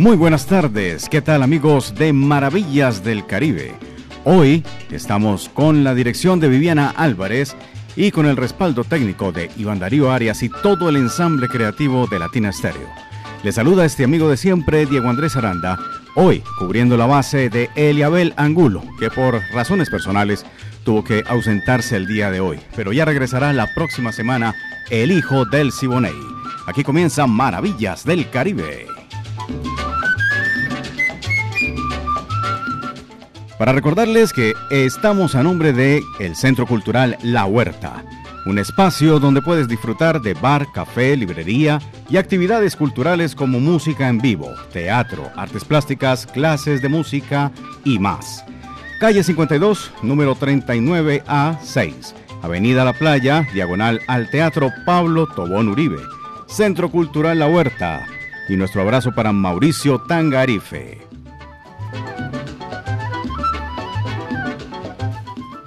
[0.00, 3.74] Muy buenas tardes, ¿qué tal amigos de Maravillas del Caribe?
[4.24, 7.54] Hoy estamos con la dirección de Viviana Álvarez
[7.96, 12.18] y con el respaldo técnico de Iván Darío Arias y todo el ensamble creativo de
[12.18, 12.88] Latina Stereo.
[13.42, 15.78] Le saluda este amigo de siempre, Diego Andrés Aranda,
[16.14, 20.46] hoy cubriendo la base de Eliabel Angulo, que por razones personales
[20.82, 24.54] tuvo que ausentarse el día de hoy, pero ya regresará la próxima semana
[24.88, 26.16] el hijo del Siboney.
[26.66, 28.99] Aquí comienza Maravillas del Caribe.
[33.60, 38.02] Para recordarles que estamos a nombre de el Centro Cultural La Huerta,
[38.46, 41.78] un espacio donde puedes disfrutar de bar, café, librería
[42.08, 47.52] y actividades culturales como música en vivo, teatro, artes plásticas, clases de música
[47.84, 48.44] y más.
[48.98, 56.00] Calle 52, número 39A6, Avenida La Playa, diagonal al Teatro Pablo Tobón Uribe,
[56.48, 58.06] Centro Cultural La Huerta.
[58.50, 60.98] Y nuestro abrazo para Mauricio Tangarife.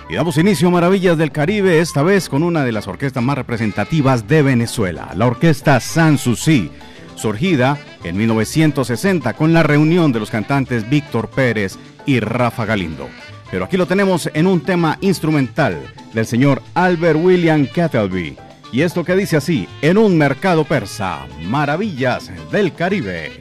[0.10, 3.38] Y damos inicio a Maravillas del Caribe, esta vez con una de las orquestas más
[3.38, 6.72] representativas de Venezuela, la orquesta Sanssouci,
[7.16, 13.08] surgida en 1960 con la reunión de los cantantes Víctor Pérez y Rafa Galindo.
[13.50, 15.80] Pero aquí lo tenemos en un tema instrumental
[16.14, 18.36] del señor Albert William Kettleby.
[18.74, 23.40] Y esto que dice así, en un mercado persa, Maravillas del Caribe.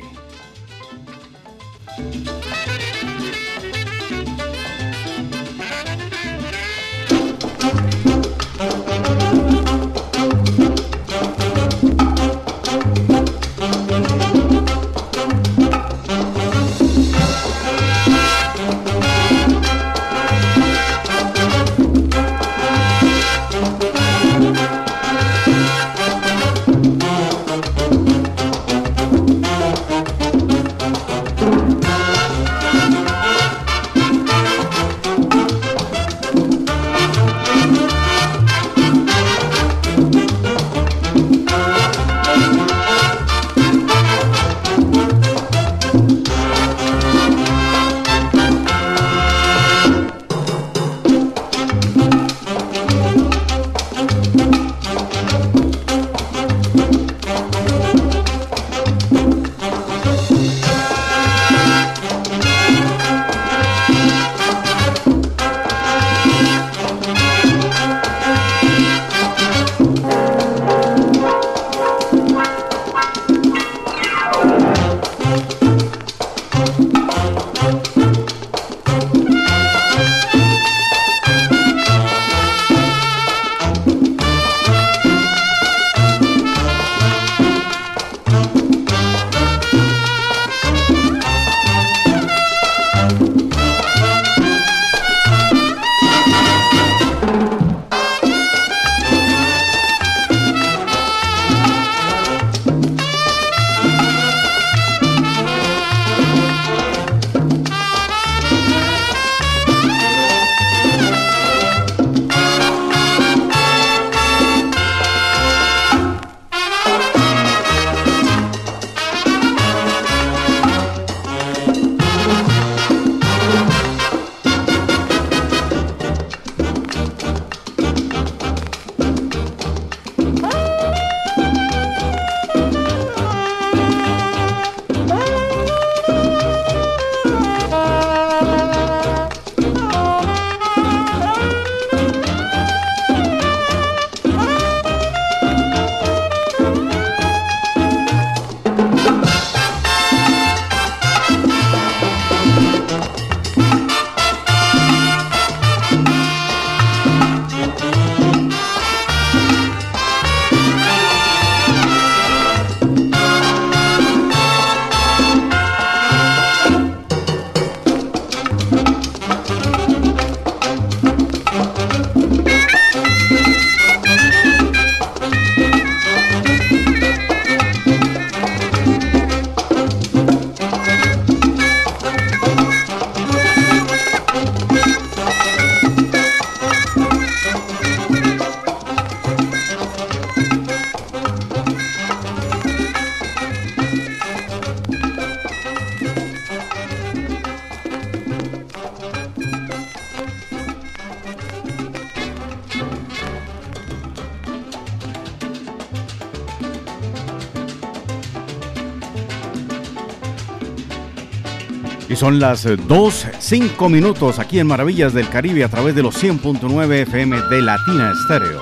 [212.12, 216.22] Y son las 2, 5 minutos aquí en Maravillas del Caribe a través de los
[216.22, 218.60] 100.9 FM de Latina Estéreo.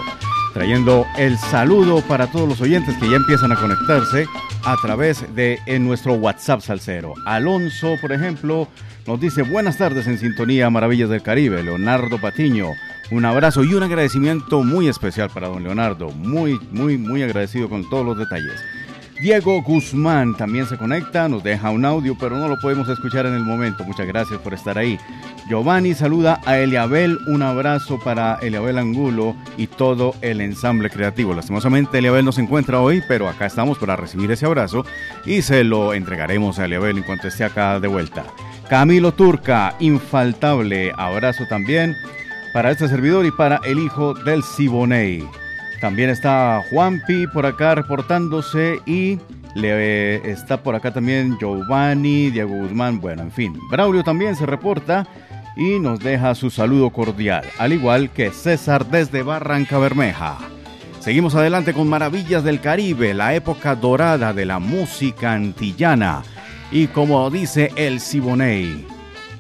[0.55, 4.26] Trayendo el saludo para todos los oyentes que ya empiezan a conectarse
[4.64, 7.14] a través de nuestro WhatsApp Salcero.
[7.26, 8.69] Alonso, por ejemplo,
[9.08, 11.64] nos dice buenas tardes en sintonía Maravillas del Caribe.
[11.64, 12.69] Leonardo Patiño,
[13.11, 16.11] un abrazo y un agradecimiento muy especial para don Leonardo.
[16.11, 18.62] Muy, muy, muy agradecido con todos los detalles.
[19.20, 23.34] Diego Guzmán también se conecta, nos deja un audio, pero no lo podemos escuchar en
[23.34, 23.84] el momento.
[23.84, 24.99] Muchas gracias por estar ahí.
[25.46, 31.34] Giovanni saluda a Eliabel, un abrazo para Eliabel Angulo y todo el ensamble creativo.
[31.34, 34.87] Lastimosamente Eliabel no se encuentra hoy, pero acá estamos para recibir ese abrazo
[35.26, 38.25] y se lo entregaremos a Eliabel en cuanto esté acá de vuelta.
[38.70, 41.94] Camilo Turca, infaltable, abrazo también
[42.55, 45.28] para este servidor y para el hijo del Siboney.
[45.81, 49.19] También está Juanpi por acá reportándose y
[49.55, 53.59] le está por acá también Giovanni, Diego Guzmán, bueno, en fin.
[53.71, 55.06] Braulio también se reporta
[55.56, 60.38] y nos deja su saludo cordial, al igual que César desde Barranca Bermeja.
[61.00, 66.23] Seguimos adelante con Maravillas del Caribe, la época dorada de la música antillana.
[66.71, 68.87] Y como dice el Siboney,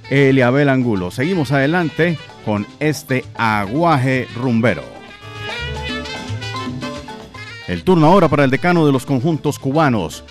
[0.08, 4.99] Eliabel Angulo, seguimos adelante con este aguaje rumbero.
[7.70, 10.24] El turno ahora para el decano de los conjuntos cubanos.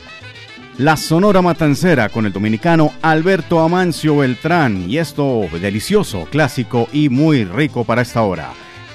[0.77, 4.89] La Sonora Matancera con el dominicano Alberto Amancio Beltrán.
[4.89, 8.50] Y esto delicioso, clásico y muy rico para esta hora.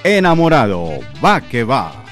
[0.04, 0.90] Enamorado,
[1.24, 2.03] va que va.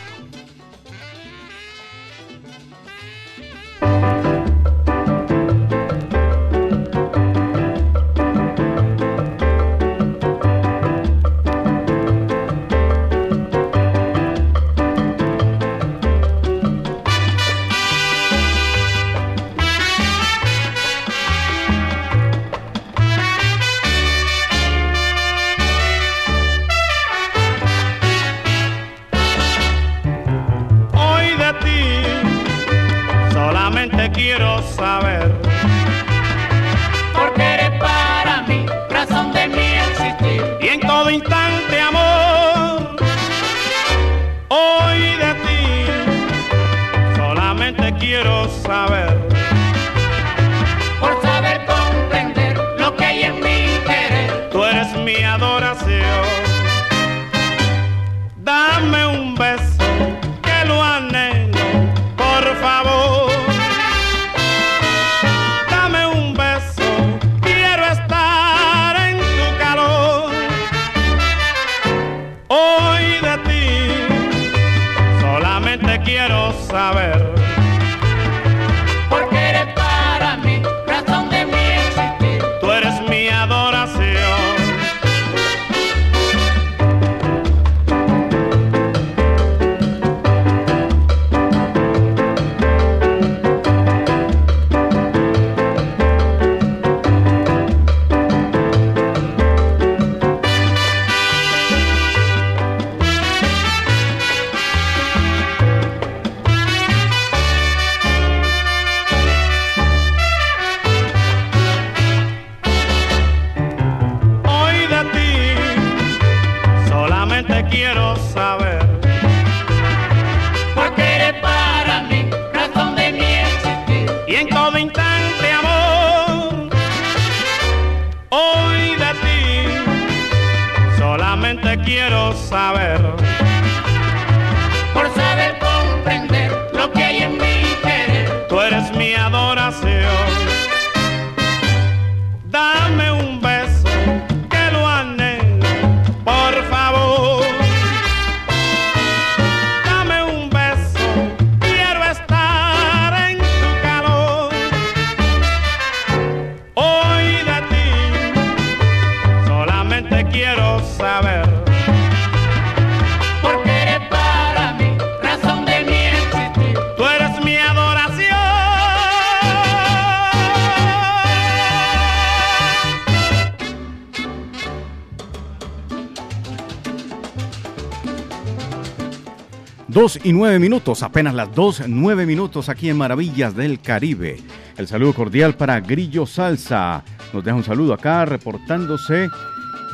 [180.25, 184.38] Y nueve minutos, apenas las dos, nueve minutos aquí en Maravillas del Caribe.
[184.76, 187.02] El saludo cordial para Grillo Salsa.
[187.33, 189.29] Nos deja un saludo acá reportándose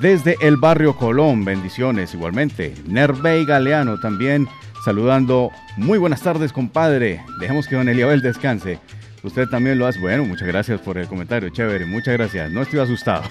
[0.01, 1.45] desde el barrio Colón.
[1.45, 2.75] Bendiciones igualmente.
[2.87, 4.49] Nervey Galeano también
[4.85, 5.51] saludando.
[5.77, 7.23] Muy buenas tardes, compadre.
[7.41, 8.79] Dejemos que don Eliabel descanse.
[9.23, 10.01] Usted también lo hace.
[10.01, 12.51] Bueno, muchas gracias por el comentario, chévere, muchas gracias.
[12.51, 13.23] No estoy asustado.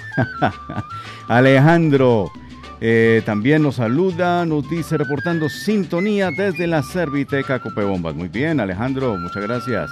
[1.27, 2.31] Alejandro
[2.79, 8.15] eh, también nos saluda, nos dice reportando sintonía desde la Serviteca Copebombas.
[8.15, 9.89] Muy bien, Alejandro, muchas gracias.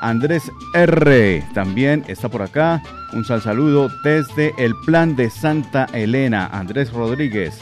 [0.00, 1.44] Andrés R.
[1.54, 2.82] también está por acá.
[3.12, 7.58] Un sal saludo desde el plan de Santa Elena, Andrés Rodríguez.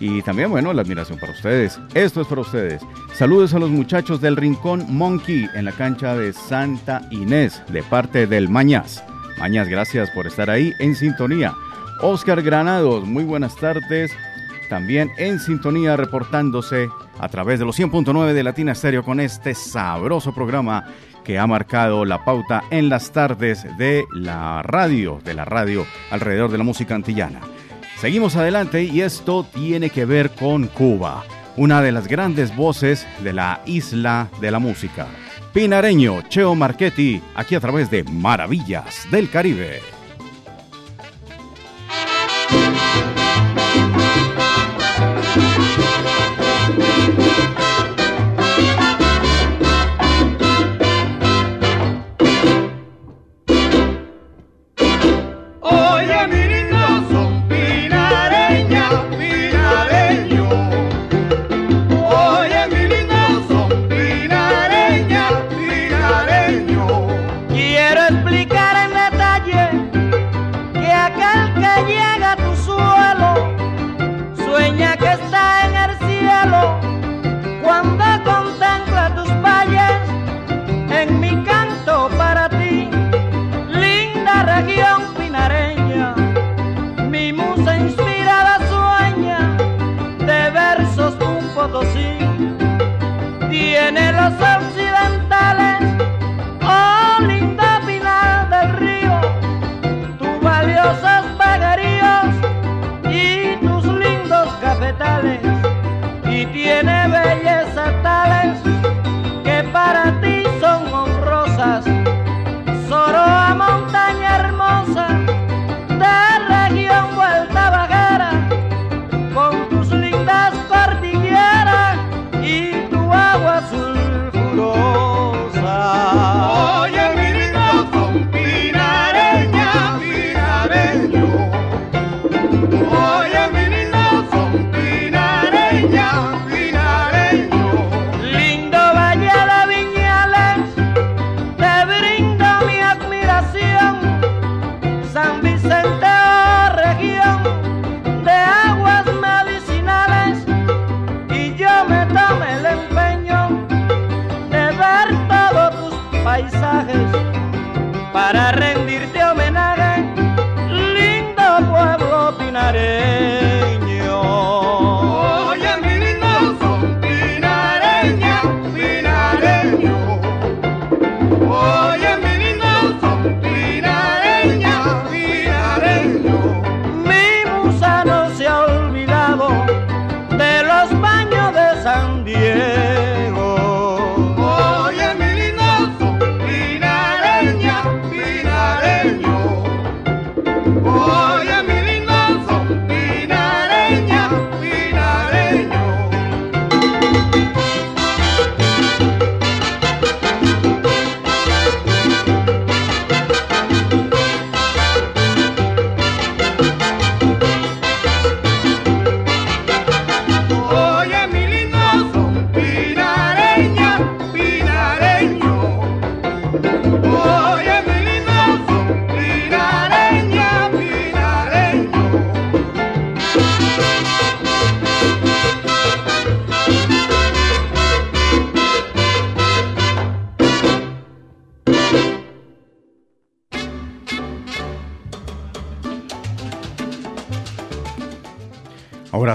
[0.00, 1.78] Y también, bueno, la admiración para ustedes.
[1.94, 2.82] Esto es para ustedes.
[3.14, 8.26] Saludos a los muchachos del Rincón Monkey en la cancha de Santa Inés, de parte
[8.26, 9.04] del Mañas.
[9.38, 11.54] Mañas, gracias por estar ahí en sintonía.
[12.02, 14.12] Oscar Granados, muy buenas tardes.
[14.68, 16.88] También en sintonía reportándose
[17.18, 20.86] a través de los 100.9 de Latina Estéreo con este sabroso programa
[21.24, 26.50] que ha marcado la pauta en las tardes de la radio, de la radio alrededor
[26.50, 27.40] de la música antillana.
[27.98, 31.24] Seguimos adelante y esto tiene que ver con Cuba,
[31.56, 35.06] una de las grandes voces de la isla de la música.
[35.52, 39.99] Pinareño, Cheo Marchetti, aquí a través de Maravillas del Caribe.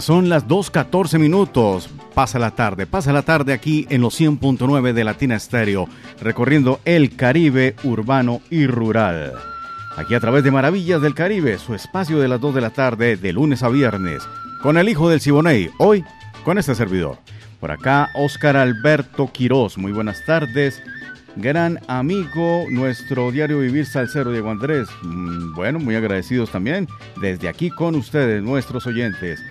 [0.04, 1.90] Son las 2.14 minutos.
[2.14, 5.88] Pasa la tarde, pasa la tarde aquí en los 100.9 de Latina Estéreo,
[6.22, 9.34] recorriendo el Caribe urbano y rural.
[9.98, 13.16] Aquí a través de Maravillas del Caribe, su espacio de las 2 de la tarde,
[13.16, 14.24] de lunes a viernes,
[14.62, 16.04] con el hijo del Siboney, hoy
[16.44, 17.18] con este servidor.
[17.60, 20.82] Por acá, Óscar Alberto Quirós, muy buenas tardes.
[21.38, 24.88] Gran amigo, nuestro diario Vivir Salcero Diego Andrés.
[25.04, 26.88] Mm, bueno, muy agradecidos también
[27.20, 29.42] desde aquí con ustedes, nuestros oyentes.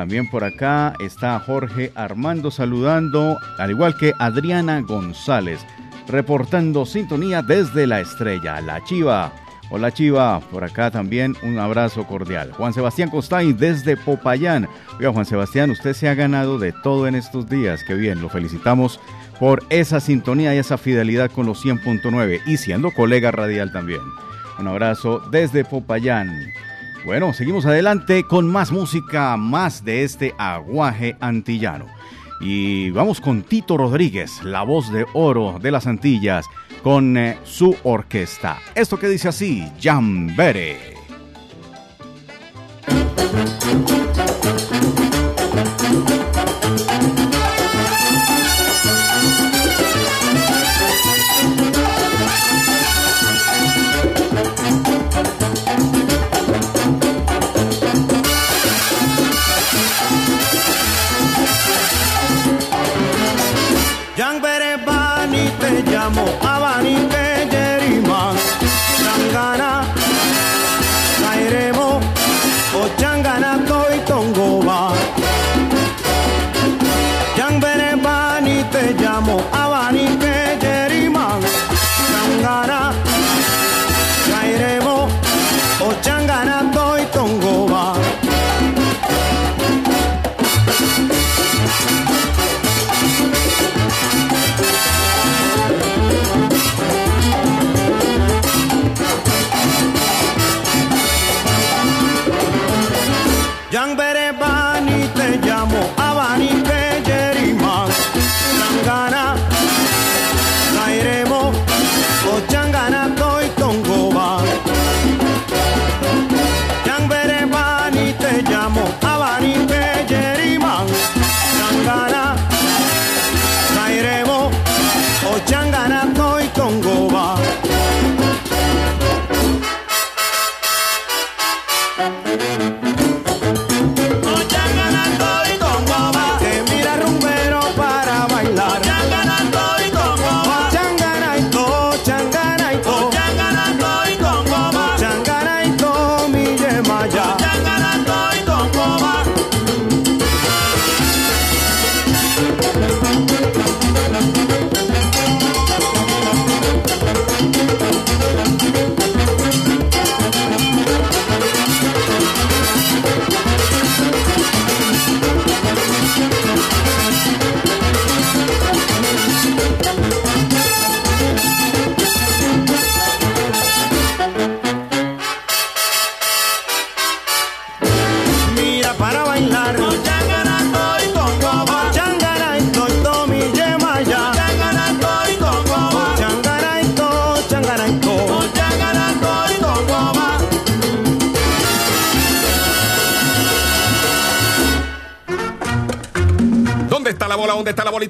[0.00, 5.60] También por acá está Jorge Armando saludando, al igual que Adriana González.
[6.08, 9.30] reportando sintonía desde la estrella, la Chiva.
[9.68, 12.50] Hola Chiva, por acá también un abrazo cordial.
[12.52, 14.70] Juan Sebastián Costay desde Popayán.
[14.98, 17.84] Oiga Juan Sebastián, usted se ha ganado de todo en estos días.
[17.86, 18.98] Qué bien, lo felicitamos
[19.38, 24.00] por esa sintonía y esa fidelidad con los 100.9 y siendo colega radial también.
[24.58, 26.30] Un abrazo desde Popayán.
[27.04, 31.86] Bueno, seguimos adelante con más música, más de este aguaje antillano.
[32.40, 36.46] Y vamos con Tito Rodríguez, la voz de oro de las Antillas,
[36.82, 38.58] con eh, su orquesta.
[38.74, 40.94] Esto que dice así, Jambere.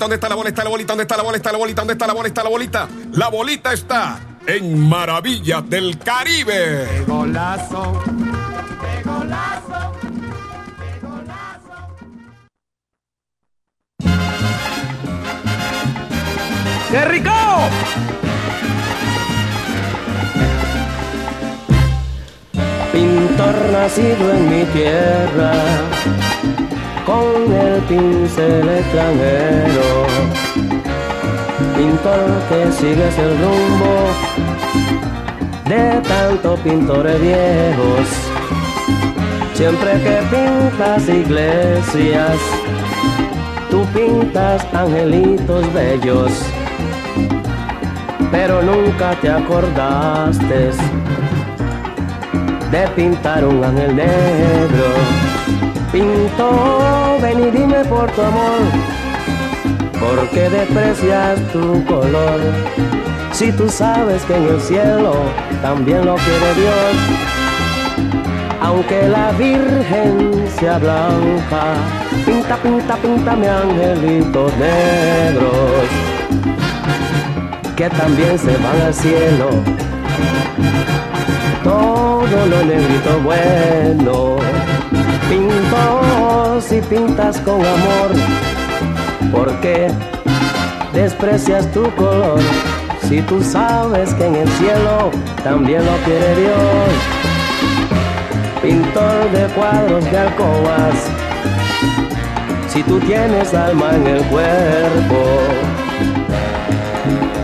[0.01, 0.49] ¿Dónde está la bola?
[0.49, 0.93] ¿Está la bolita?
[0.93, 1.37] ¿Dónde está la bola?
[1.37, 1.81] ¿Está la bolita?
[1.83, 2.29] ¿Dónde está la bola?
[2.29, 2.89] ¿Está la bolita?
[3.13, 6.89] La bolita está en Maravillas del Caribe.
[6.89, 8.03] ¡Qué golazo!
[8.81, 9.93] ¡Qué golazo!
[10.79, 11.77] ¡Qué golazo!
[16.91, 17.31] ¡Qué rico!
[22.91, 25.90] Pintor nacido en mi tierra
[27.91, 30.07] pincel extranjero.
[31.77, 33.95] Pintor que sigues el rumbo
[35.69, 38.07] de tantos pintores viejos.
[39.55, 42.39] Siempre que pintas iglesias,
[43.71, 46.33] tú pintas angelitos bellos,
[48.31, 50.71] pero nunca te acordaste
[52.71, 55.30] de pintar un ángel negro
[55.93, 58.61] Pinto, ven y dime por tu amor,
[59.99, 62.41] ¿por qué desprecias tu color?
[63.33, 65.15] Si tú sabes que en el cielo
[65.63, 66.95] también lo quiere Dios,
[68.63, 71.75] aunque la Virgen sea blanca,
[72.25, 75.89] pinta, pinta, pinta mi angelitos negros,
[77.75, 79.49] que también se van al cielo.
[81.65, 84.70] Todo lo negrito bueno
[85.31, 88.11] Pinto si pintas con amor,
[89.31, 89.89] ¿por qué
[90.93, 92.41] desprecias tu color?
[93.09, 95.13] Si tú sabes que en el cielo
[95.45, 96.91] también lo quiere Dios.
[98.61, 100.95] Pintor de cuadros de alcobas,
[102.69, 105.23] si tú tienes alma en el cuerpo,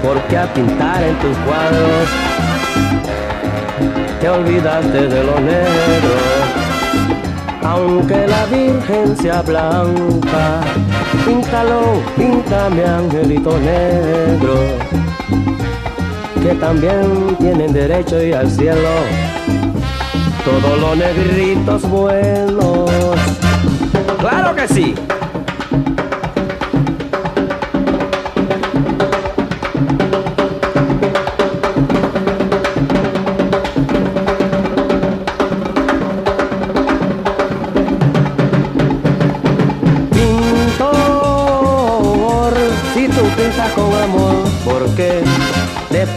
[0.03, 2.09] porque a pintar en tus cuadros
[4.21, 6.26] te olvidaste de lo negro.
[7.69, 10.61] Aunque la Virgen sea blanca,
[11.27, 14.55] píntalo, píntame angelito negro,
[16.41, 18.89] que también tienen derecho a ir al cielo.
[20.45, 22.89] Todos los negritos buenos,
[24.21, 24.95] claro que sí.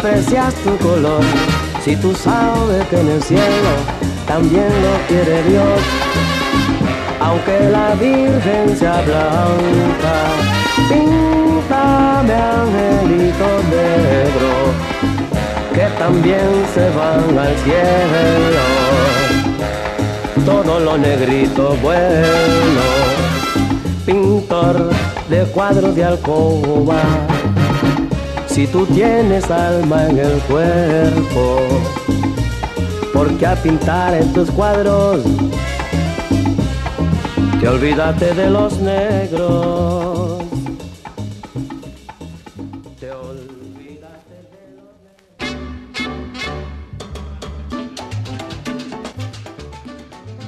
[0.01, 1.21] Desprecias tu color,
[1.83, 3.71] si tú sabes que en el cielo
[4.27, 5.79] también lo quiere Dios,
[7.19, 10.15] aunque la Virgen sea blanca,
[10.87, 14.71] píntame angelitos negros,
[15.73, 18.63] que también se van al cielo,
[20.45, 22.29] todos los negritos buenos,
[24.05, 24.91] pintor
[25.29, 27.01] de cuadros de alcoba
[28.49, 31.59] si tú tienes alma en el cuerpo,
[33.13, 35.23] porque a pintar en tus cuadros
[37.59, 40.28] te olvídate de los negros.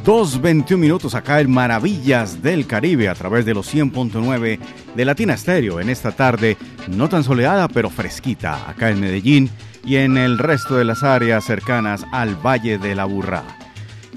[0.04, 4.60] 2.21 minutos acá en Maravillas del Caribe a través de los 100.9
[4.96, 9.52] de Latina Stereo en esta tarde no tan soleada pero fresquita acá en Medellín
[9.86, 13.44] y en el resto de las áreas cercanas al Valle de la Burra.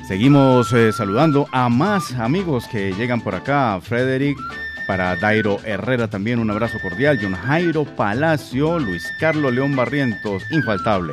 [0.09, 4.39] Seguimos eh, saludando a más amigos que llegan por acá, Frederick,
[4.87, 11.13] para Dairo Herrera también un abrazo cordial, John Jairo Palacio, Luis Carlos León Barrientos, infaltable,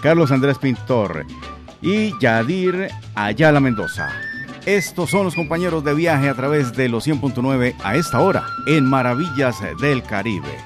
[0.00, 1.24] Carlos Andrés Pintor,
[1.82, 4.08] y Yadir Ayala Mendoza.
[4.64, 8.84] Estos son los compañeros de viaje a través de los 100.9 a esta hora en
[8.84, 10.56] Maravillas del Caribe.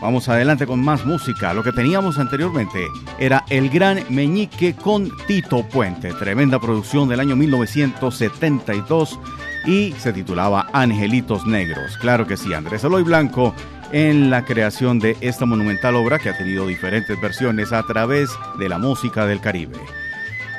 [0.00, 1.54] Vamos adelante con más música.
[1.54, 2.86] Lo que teníamos anteriormente
[3.18, 9.18] era El Gran Meñique con Tito Puente, tremenda producción del año 1972
[9.64, 11.96] y se titulaba Angelitos Negros.
[11.98, 13.54] Claro que sí, Andrés Aloy Blanco
[13.92, 18.68] en la creación de esta monumental obra que ha tenido diferentes versiones a través de
[18.68, 19.78] la música del Caribe.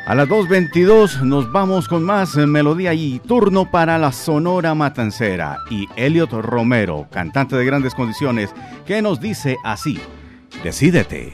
[0.08, 5.86] A las 2.22 nos vamos con más melodía y turno para la Sonora Matancera y
[5.98, 10.00] Elliot Romero, cantante de grandes condiciones, que nos dice así,
[10.64, 11.34] decídete.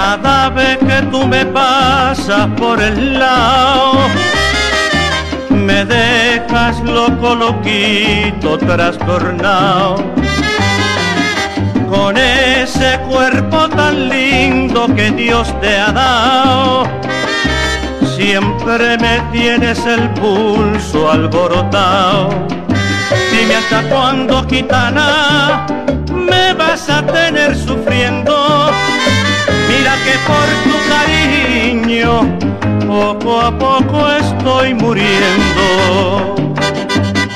[0.00, 3.94] Cada vez que tú me pasas por el lado,
[5.50, 9.96] me dejas loco, loquito, trastornado.
[11.90, 16.84] Con ese cuerpo tan lindo que Dios te ha dado,
[18.16, 22.28] siempre me tienes el pulso alborotado.
[23.32, 25.66] Dime hasta cuándo, gitana,
[26.12, 28.70] me vas a tener sufriendo
[30.04, 32.12] que por tu cariño
[32.86, 36.34] poco a poco estoy muriendo.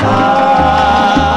[0.00, 1.31] Ay,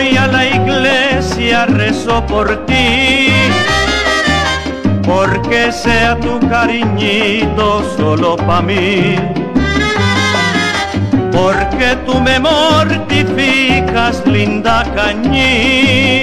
[0.00, 3.28] voy a la iglesia rezo por ti,
[5.04, 9.16] porque sea tu cariñito solo para mí.
[11.32, 16.22] Porque tú me mortificas, linda cañí.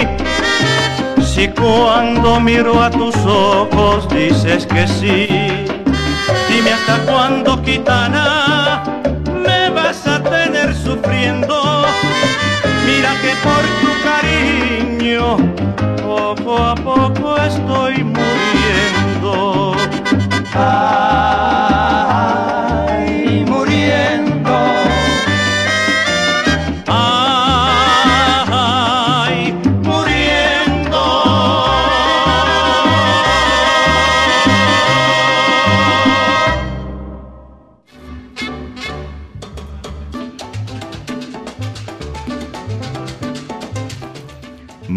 [1.21, 5.27] Si cuando miro a tus ojos dices que sí,
[6.49, 8.83] dime hasta cuándo, gitana,
[9.45, 11.77] me vas a tener sufriendo.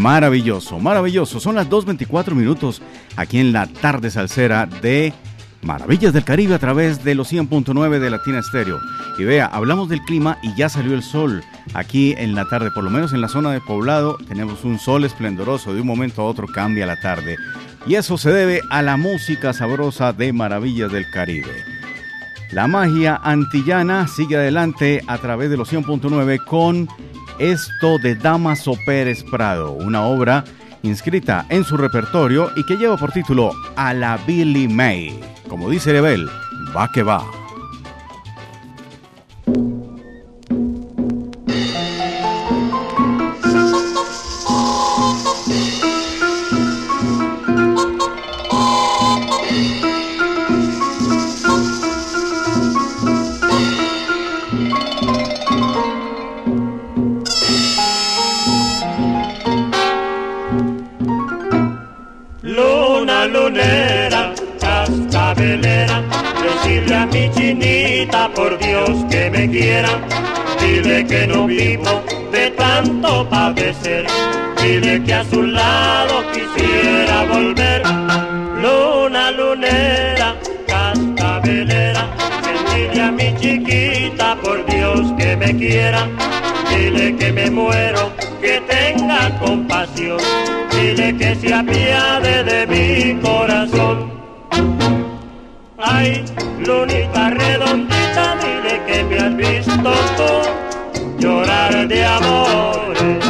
[0.01, 1.41] Maravilloso, maravilloso.
[1.41, 2.81] Son las 2.24 minutos
[3.17, 5.13] aquí en la tarde salsera de
[5.61, 8.81] Maravillas del Caribe a través de los 100.9 de Latina Estéreo.
[9.19, 12.83] Y vea, hablamos del clima y ya salió el sol aquí en la tarde, por
[12.83, 16.25] lo menos en la zona de poblado tenemos un sol esplendoroso, de un momento a
[16.25, 17.37] otro cambia la tarde.
[17.87, 21.63] Y eso se debe a la música sabrosa de Maravillas del Caribe.
[22.53, 26.89] La magia antillana sigue adelante a través de los 100.9 con
[27.40, 30.44] esto de Damaso Pérez Prado, una obra
[30.83, 35.18] inscrita en su repertorio y que lleva por título A la Billy May.
[35.48, 36.29] Como dice Rebel,
[36.76, 37.39] va que va.
[68.35, 69.88] Por Dios que me quiera.
[70.61, 74.07] Dile que no vivo de tanto padecer.
[74.62, 77.83] Dile que a su lado quisiera volver.
[78.62, 82.07] Luna lunera, cascabelera,
[82.43, 86.09] sentirle a mi chiquita por Dios que me quiera.
[86.71, 90.19] Dile que me muero, que tenga compasión.
[90.73, 94.20] Dile que se apiade de mi corazón.
[95.83, 96.23] Ay,
[96.59, 103.25] lunita redondita, dile que me has visto tú llorar de amores.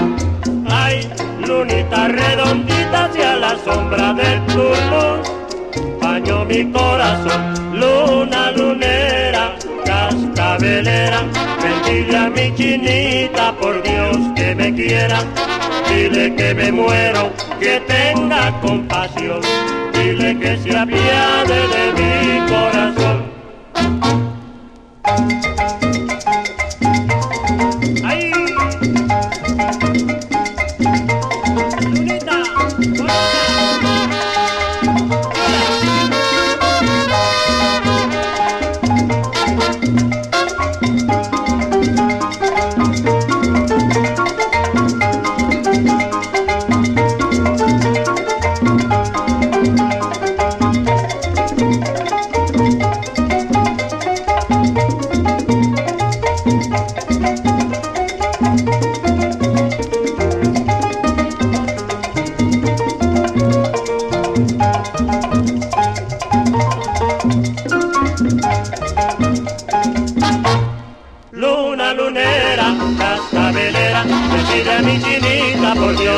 [0.69, 1.09] Ay,
[1.47, 7.55] lunita redondita, hacia la sombra del tu baño mi corazón.
[7.79, 11.23] Luna lunera, cascabelera,
[11.63, 15.23] bendiga a mi chinita, por Dios que me quiera.
[15.89, 19.41] Dile que me muero, que tenga compasión
[20.11, 23.30] pedirle que se apiade de mi corazón.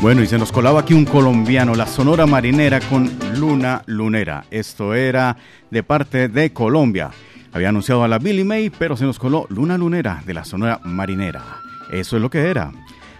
[0.00, 4.44] Bueno, y se nos colaba aquí un colombiano, la Sonora Marinera con Luna Lunera.
[4.48, 5.36] Esto era
[5.72, 7.10] de parte de Colombia.
[7.52, 10.80] Había anunciado a la Billy May, pero se nos coló Luna Lunera de la Sonora
[10.84, 11.42] Marinera.
[11.90, 12.70] Eso es lo que era.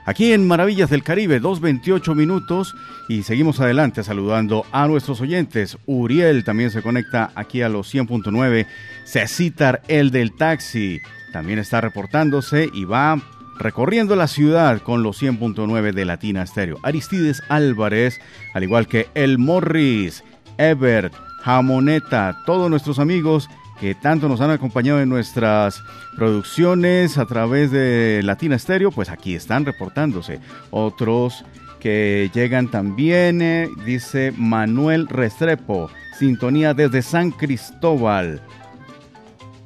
[0.06, 2.76] Aquí en Maravillas del Caribe, 2.28 minutos
[3.08, 5.76] y seguimos adelante saludando a nuestros oyentes.
[5.84, 8.66] Uriel también se conecta aquí a los 100.9.
[9.04, 11.00] Cecitar, el del taxi,
[11.32, 13.20] también está reportándose y va
[13.58, 16.78] recorriendo la ciudad con los 100.9 de Latina Stereo.
[16.82, 18.20] Aristides Álvarez,
[18.54, 20.22] al igual que El Morris,
[20.56, 23.48] Ebert, Jamoneta, todos nuestros amigos
[23.80, 25.82] que tanto nos han acompañado en nuestras
[26.16, 30.40] producciones a través de Latina Stereo, pues aquí están reportándose.
[30.70, 31.44] Otros
[31.78, 38.42] que llegan también, eh, dice Manuel Restrepo, sintonía desde San Cristóbal.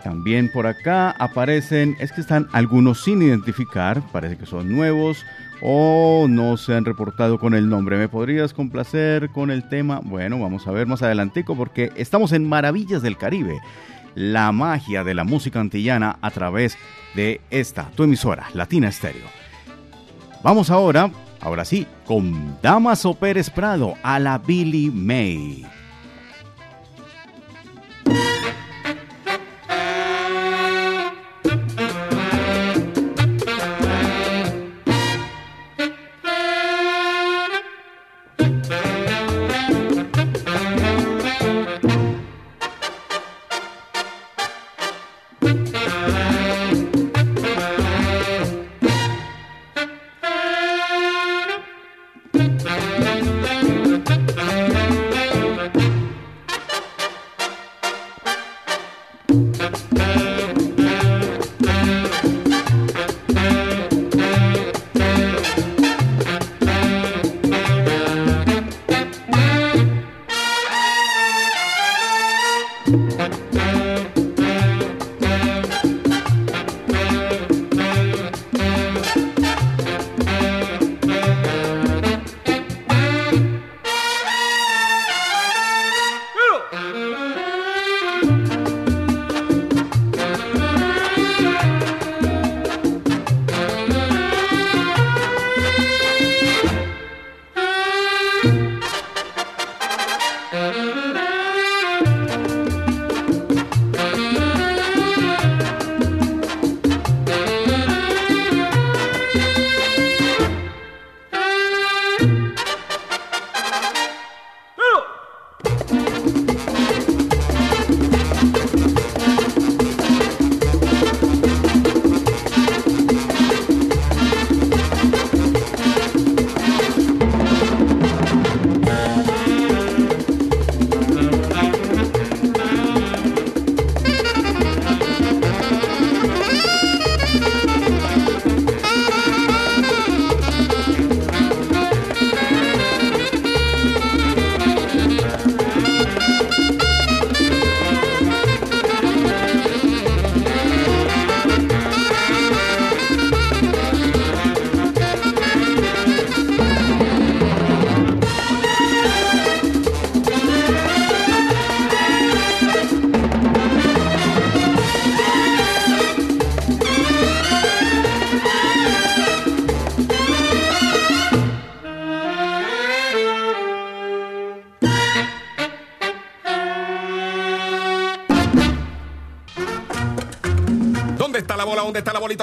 [0.03, 5.25] También por acá aparecen, es que están algunos sin identificar, parece que son nuevos
[5.61, 7.97] o no se han reportado con el nombre.
[7.97, 10.01] ¿Me podrías complacer con el tema?
[10.03, 13.61] Bueno, vamos a ver más adelantico porque estamos en Maravillas del Caribe,
[14.17, 16.77] la magia de la música antillana a través
[17.15, 19.29] de esta, tu emisora, Latina Estéreo.
[20.43, 21.11] Vamos ahora,
[21.41, 25.65] ahora sí, con Damaso Pérez Prado a la Billy May.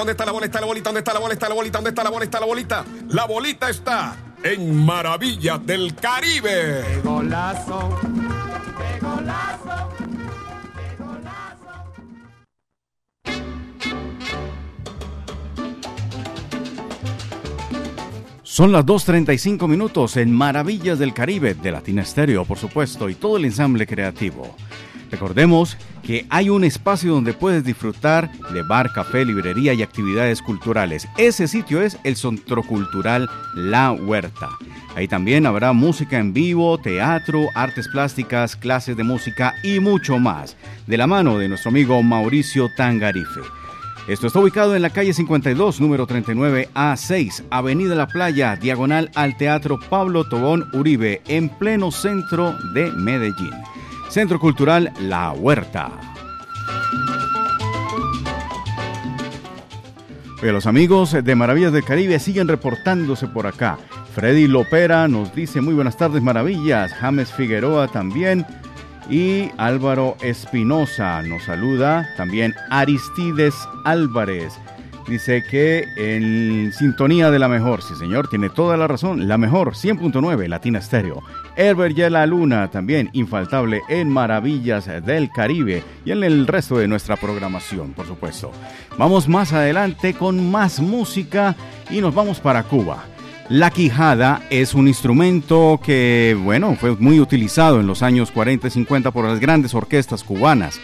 [0.00, 0.58] ¿Dónde está la bolita?
[0.60, 1.18] ¿Dónde está la bolita?
[1.18, 1.78] ¿Dónde está la bolita?
[1.78, 2.24] ¿Dónde está la bolita?
[2.24, 2.84] ¿Dónde está la bolita?
[3.10, 3.26] ¿Dónde está la bolita?
[3.26, 6.84] La bolita está en Maravillas del Caribe.
[6.86, 8.00] ¡Qué golazo!
[8.00, 9.88] ¡Qué golazo!
[9.98, 11.92] ¡Qué golazo!
[18.42, 23.36] Son las 2.35 minutos en Maravillas del Caribe de Latina Estéreo, por supuesto, y todo
[23.36, 24.56] el ensamble creativo.
[25.10, 31.08] Recordemos que hay un espacio donde puedes disfrutar de bar, café, librería y actividades culturales.
[31.18, 34.48] Ese sitio es el Centro Cultural La Huerta.
[34.94, 40.56] Ahí también habrá música en vivo, teatro, artes plásticas, clases de música y mucho más,
[40.86, 43.40] de la mano de nuestro amigo Mauricio Tangarife.
[44.08, 49.78] Esto está ubicado en la calle 52, número 39A6, Avenida La Playa, diagonal al Teatro
[49.78, 53.54] Pablo Tobón Uribe, en pleno centro de Medellín.
[54.10, 55.92] Centro Cultural La Huerta.
[60.42, 63.78] Los amigos de Maravillas del Caribe siguen reportándose por acá.
[64.14, 66.92] Freddy Lopera nos dice muy buenas tardes, maravillas.
[66.94, 68.44] James Figueroa también.
[69.08, 72.08] Y Álvaro Espinosa nos saluda.
[72.16, 73.54] También Aristides
[73.84, 74.58] Álvarez.
[75.08, 79.72] Dice que en sintonía de la mejor, sí señor, tiene toda la razón, la mejor,
[79.74, 81.22] 100.9 Latina Estéreo.
[81.56, 86.88] Herbert y la Luna, también infaltable en Maravillas del Caribe y en el resto de
[86.88, 88.52] nuestra programación, por supuesto.
[88.96, 91.56] Vamos más adelante con más música
[91.90, 93.04] y nos vamos para Cuba.
[93.50, 98.70] La quijada es un instrumento que, bueno, fue muy utilizado en los años 40 y
[98.70, 100.78] 50 por las grandes orquestas cubanas.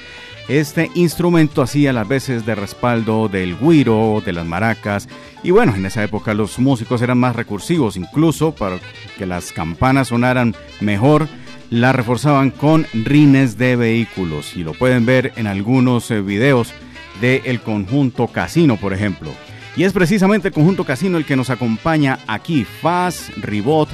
[0.49, 5.09] Este instrumento hacía las veces de respaldo del guiro, de las maracas,
[5.43, 8.79] y bueno, en esa época los músicos eran más recursivos, incluso para
[9.19, 11.27] que las campanas sonaran mejor,
[11.69, 16.73] la reforzaban con rines de vehículos, y lo pueden ver en algunos eh, videos
[17.21, 19.33] del conjunto Casino, por ejemplo.
[19.77, 23.89] Y es precisamente el conjunto Casino el que nos acompaña aquí, Faz, Ribot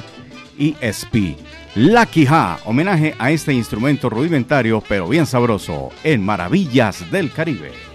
[0.57, 1.35] y Spi.
[1.75, 7.92] La Quijá, homenaje a este instrumento rudimentario pero bien sabroso en Maravillas del Caribe.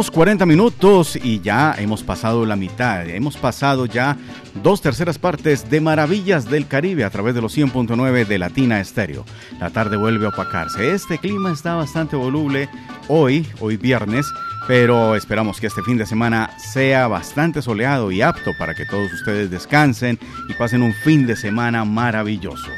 [0.00, 4.16] 2.40 minutos y ya hemos pasado la mitad, hemos pasado ya
[4.62, 9.26] dos terceras partes de Maravillas del Caribe a través de los 100.9 de Latina Estéreo.
[9.60, 10.94] La tarde vuelve a opacarse.
[10.94, 12.70] Este clima está bastante voluble
[13.08, 14.24] hoy, hoy viernes,
[14.66, 19.12] pero esperamos que este fin de semana sea bastante soleado y apto para que todos
[19.12, 22.70] ustedes descansen y pasen un fin de semana maravilloso.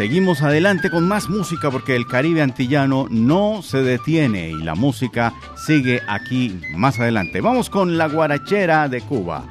[0.00, 5.34] Seguimos adelante con más música porque el Caribe antillano no se detiene y la música
[5.56, 7.42] sigue aquí más adelante.
[7.42, 9.44] Vamos con la guarachera de Cuba.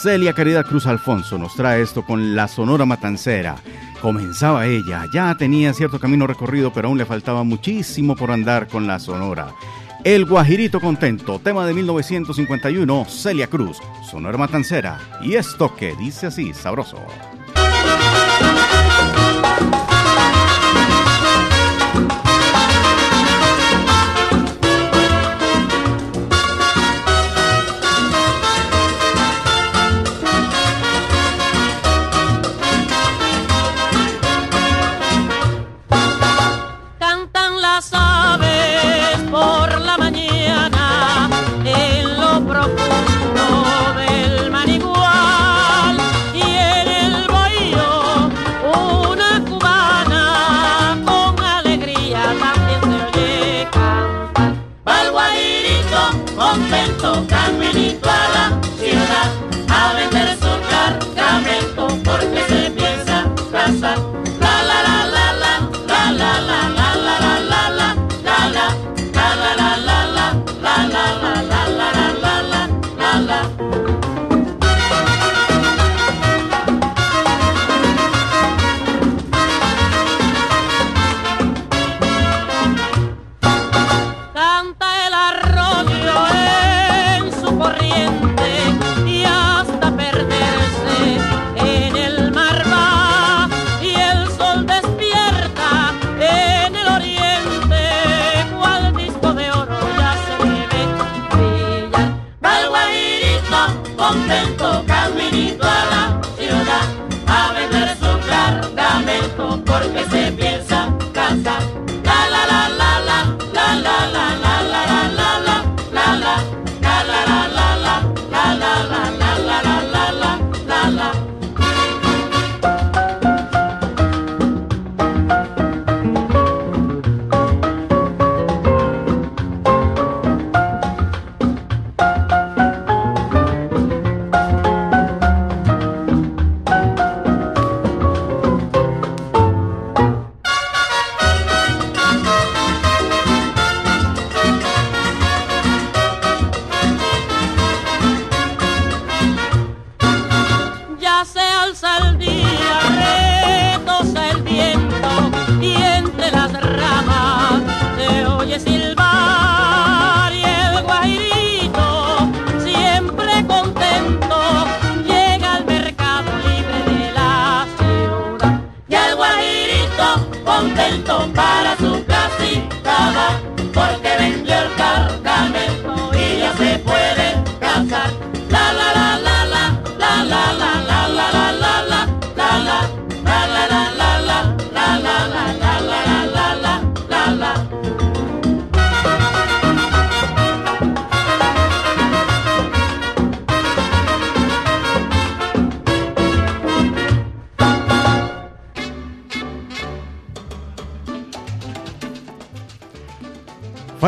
[0.00, 3.56] Celia Querida Cruz Alfonso nos trae esto con la Sonora Matancera.
[4.00, 8.86] Comenzaba ella, ya tenía cierto camino recorrido, pero aún le faltaba muchísimo por andar con
[8.86, 9.56] la Sonora.
[10.04, 13.78] El Guajirito Contento, tema de 1951, Celia Cruz,
[14.08, 15.00] Sonora Matancera.
[15.20, 16.98] Y esto que dice así, sabroso.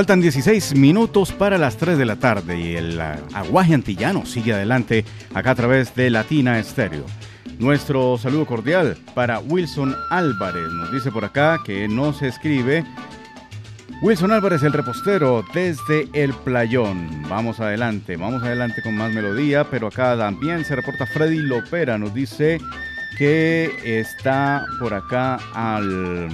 [0.09, 5.05] Faltan 16 minutos para las 3 de la tarde y el aguaje antillano sigue adelante
[5.35, 7.05] acá a través de Latina Estéreo.
[7.59, 10.67] Nuestro saludo cordial para Wilson Álvarez.
[10.73, 12.87] Nos dice por acá que no se escribe.
[14.01, 17.25] Wilson Álvarez, el repostero, desde el playón.
[17.29, 21.99] Vamos adelante, vamos adelante con más melodía, pero acá también se reporta Freddy Lopera.
[21.99, 22.59] Nos dice
[23.19, 26.31] que está por acá al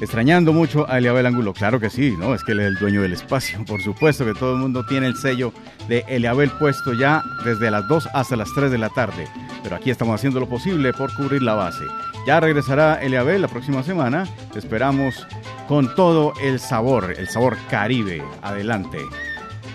[0.00, 2.34] Extrañando mucho a Eliabel Angulo, claro que sí, ¿no?
[2.34, 5.06] Es que él es el dueño del espacio, por supuesto que todo el mundo tiene
[5.06, 5.52] el sello
[5.88, 9.28] de Eliabel puesto ya desde las 2 hasta las 3 de la tarde.
[9.62, 11.84] Pero aquí estamos haciendo lo posible por cubrir la base.
[12.26, 15.26] Ya regresará Eliabel la próxima semana, esperamos
[15.68, 18.22] con todo el sabor, el sabor caribe.
[18.40, 18.98] Adelante.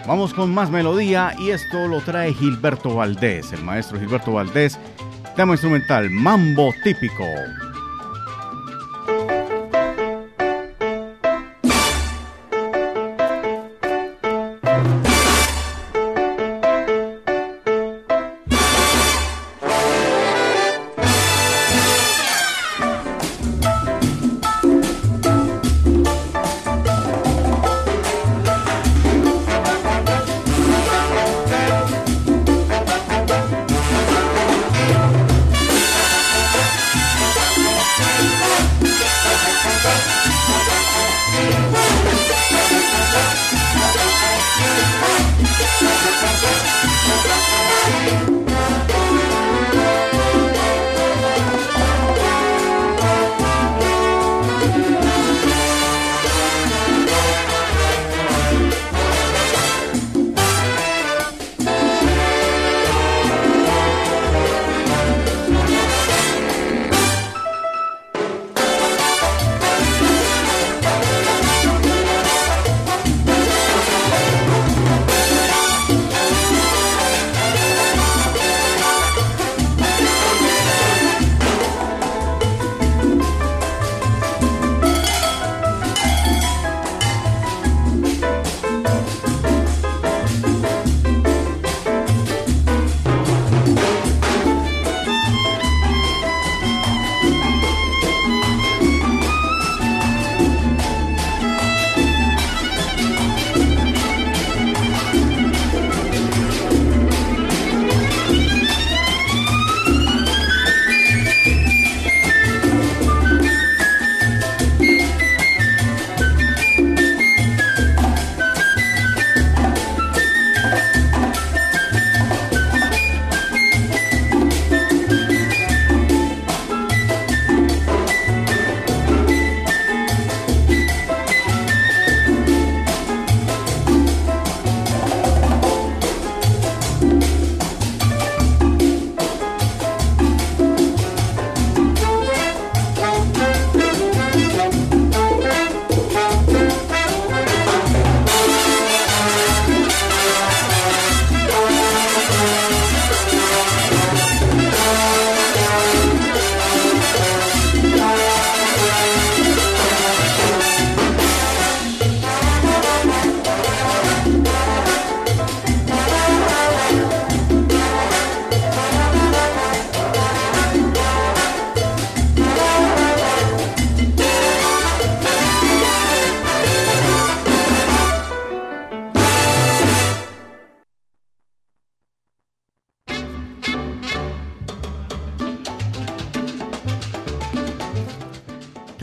[0.08, 4.80] Vamos con más melodía y esto lo trae Gilberto Valdés, el maestro Gilberto Valdés,
[5.36, 7.26] tema instrumental Mambo Típico.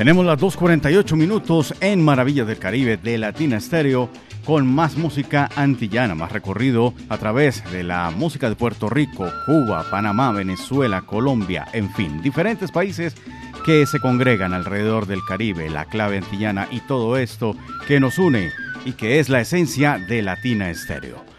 [0.02, 4.10] Tenemos las 2.48 minutos en Maravillas del Caribe de Latina Estéreo
[4.44, 9.86] con más música antillana, más recorrido a través de la música de Puerto Rico, Cuba,
[9.92, 13.14] Panamá, Venezuela, Colombia, en fin, diferentes países
[13.64, 17.54] que se congregan alrededor del Caribe, la clave antillana y todo esto
[17.86, 18.50] que nos une
[18.84, 21.31] y que es la esencia de Latina Estéreo.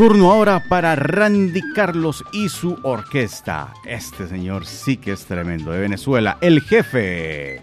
[0.00, 3.74] Turno ahora para Randy Carlos y su orquesta.
[3.84, 7.60] Este señor sí que es tremendo, de Venezuela, el jefe.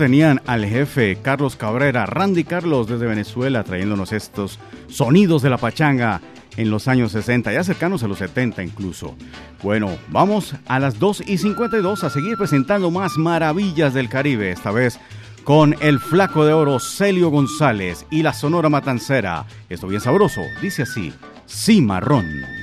[0.00, 6.22] Tenían al jefe Carlos Cabrera, Randy Carlos desde Venezuela, trayéndonos estos sonidos de la pachanga
[6.56, 9.14] en los años 60, ya cercanos a los 70 incluso.
[9.62, 14.70] Bueno, vamos a las 2 y 52 a seguir presentando más maravillas del Caribe, esta
[14.70, 14.98] vez
[15.44, 19.44] con el flaco de oro Celio González y la Sonora Matancera.
[19.68, 21.12] Esto bien sabroso, dice así,
[21.46, 22.59] Cimarrón.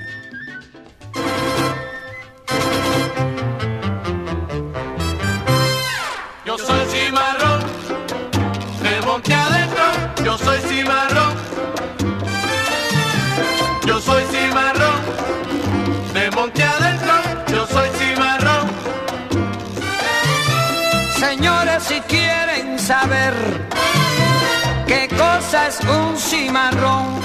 [25.80, 27.20] Es un cimarrón?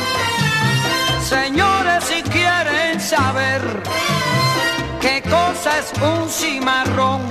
[1.23, 3.61] Señores, si quieren saber
[5.01, 7.23] qué cosa es un cimarrón,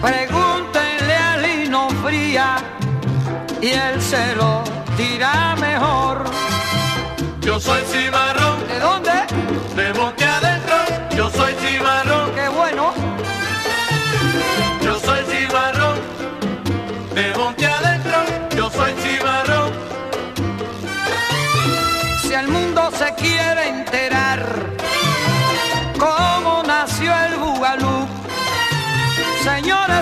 [0.00, 2.56] pregúntenle a Lino Fría
[3.60, 4.62] y él se lo
[4.96, 6.24] dirá mejor.
[7.40, 8.66] Yo soy cimarrón.
[8.68, 9.12] ¿De dónde?
[9.74, 10.76] De monte adentro.
[11.16, 12.19] Yo soy cimarrón.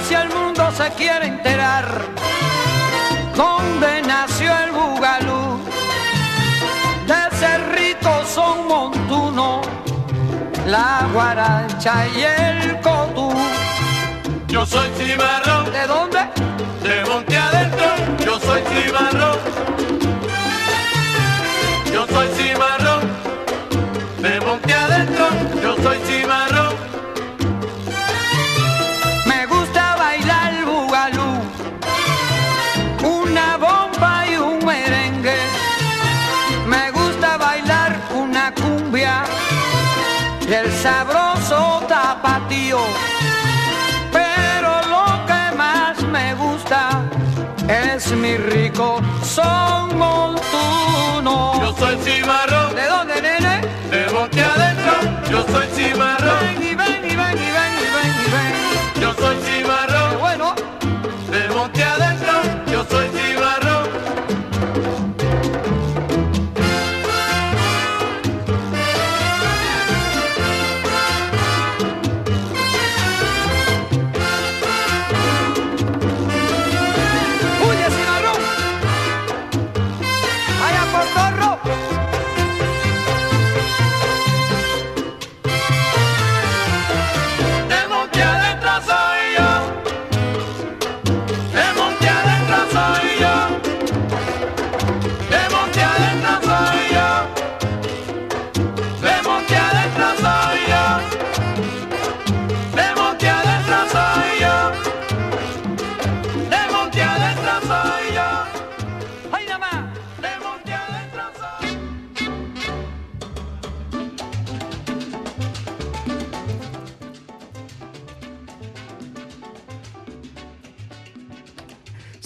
[0.02, 1.86] Si el mundo se quiere enterar
[3.34, 5.60] dónde nació el bugalú,
[7.06, 9.62] de Cerrito son Montuno,
[10.66, 13.32] la guaracha y el cotú.
[14.48, 15.72] Yo soy cimarrón.
[15.72, 16.18] ¿De dónde?
[16.82, 17.86] De monte adentro.
[18.24, 19.38] Yo soy cimarrón.
[21.92, 22.77] Yo soy cimarrón.
[55.46, 56.67] Soy cimarrón.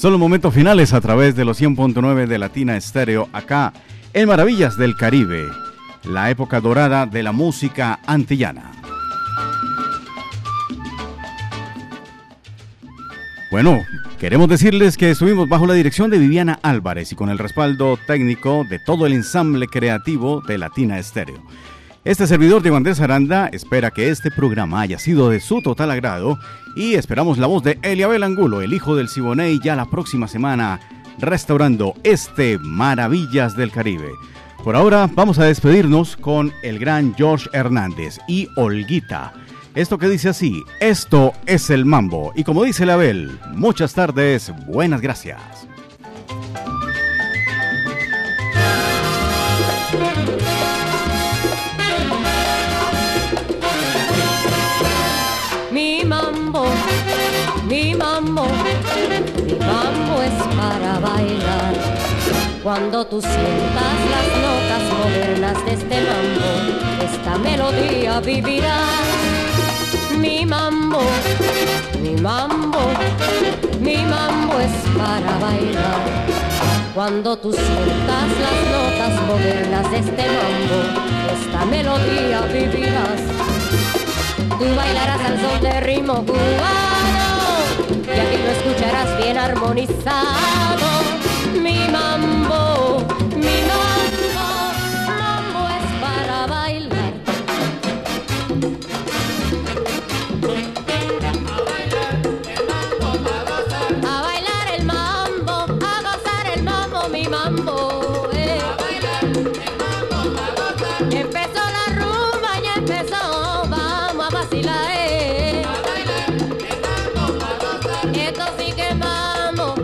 [0.03, 3.73] Son los momentos finales a través de los 100.9 de Latina Estéreo acá
[4.13, 5.47] en Maravillas del Caribe,
[6.03, 8.73] la época dorada de la música antillana.
[13.53, 13.79] Bueno,
[14.19, 18.67] queremos decirles que estuvimos bajo la dirección de Viviana Álvarez y con el respaldo técnico
[18.69, 21.45] de todo el ensamble creativo de Latina Estéreo.
[22.05, 26.37] Este servidor de Andrés Aranda espera que este programa haya sido de su total agrado
[26.75, 30.81] y esperamos la voz de Eliabel Angulo, el hijo del Siboney, ya la próxima semana
[31.21, 34.11] restaurando este Maravillas del Caribe.
[34.65, 39.33] Por ahora vamos a despedirnos con el gran George Hernández y Olguita.
[39.77, 42.33] Esto que dice así, esto es el mambo.
[42.35, 45.69] Y como dice Eliabel, muchas tardes, buenas gracias.
[58.33, 61.75] Mi mambo es para bailar.
[62.63, 66.51] Cuando tú sientas las notas modernas de este mambo,
[67.05, 68.79] esta melodía vivirá.
[70.19, 71.03] Mi mambo,
[72.01, 72.79] mi mambo,
[73.81, 76.01] mi mambo es para bailar.
[76.95, 80.79] Cuando tú sientas las notas modernas de este mambo,
[81.35, 83.21] esta melodía vivirás.
[84.59, 87.32] Tú bailarás al son de ritmo cubano
[88.15, 90.87] y aquí lo escucharás bien armonizado.
[91.63, 92.42] Mi mambo,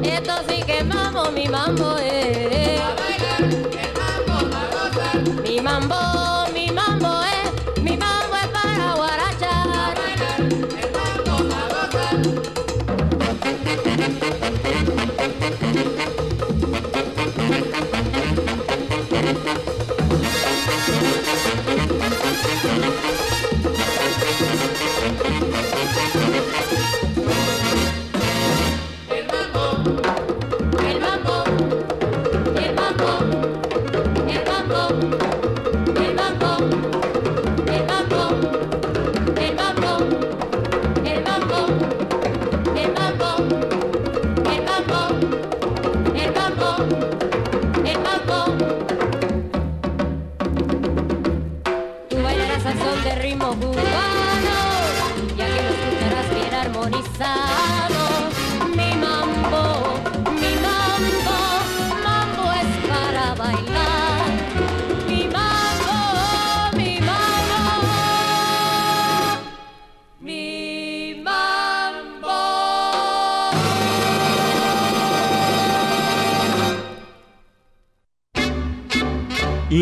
[0.08, 1.96] mambo, esto sí que mambo, mi mambo.
[2.00, 2.67] eh.